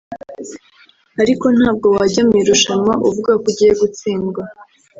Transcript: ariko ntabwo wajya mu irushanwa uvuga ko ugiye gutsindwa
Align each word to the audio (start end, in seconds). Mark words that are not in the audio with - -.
ariko 1.21 1.45
ntabwo 1.57 1.85
wajya 1.95 2.21
mu 2.27 2.35
irushanwa 2.41 2.93
uvuga 3.07 3.31
ko 3.41 3.45
ugiye 3.49 3.73
gutsindwa 3.81 4.41